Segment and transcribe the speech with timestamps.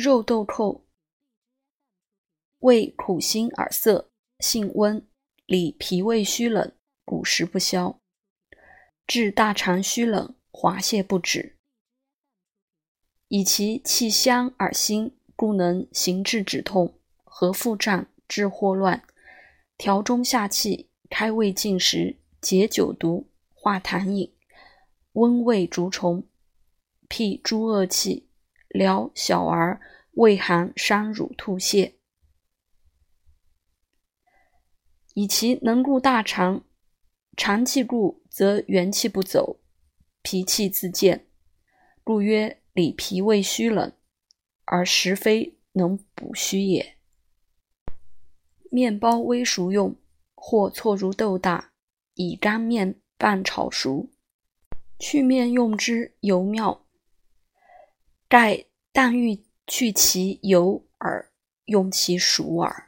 [0.00, 0.84] 肉豆蔻，
[2.60, 5.04] 味苦辛而涩，性温，
[5.44, 6.72] 理脾胃虚冷，
[7.04, 7.98] 骨食不消，
[9.08, 11.56] 治大肠虚冷、滑泻不止。
[13.26, 16.94] 以其气香而辛，故能行治止痛，
[17.24, 19.02] 和腹胀，治霍乱，
[19.76, 24.32] 调中下气，开胃进食，解酒毒，化痰饮，
[25.14, 26.22] 温胃逐虫，
[27.08, 28.27] 辟诸恶气，
[28.68, 29.80] 疗小儿
[30.12, 31.94] 胃寒伤乳吐泻。
[35.14, 36.64] 以其能固大肠，
[37.36, 39.60] 肠气固则元气不走，
[40.22, 41.26] 脾气自健，
[42.02, 42.62] 故曰。
[42.74, 43.92] 理脾胃虚冷，
[44.64, 46.96] 而实非能补虚也。
[48.70, 49.96] 面包微熟用，
[50.36, 51.72] 或错如豆大，
[52.14, 54.08] 以干面拌炒熟，
[54.96, 56.86] 去面用之尤妙。
[58.28, 61.30] 盖但欲去其有耳
[61.64, 62.87] 用其熟耳。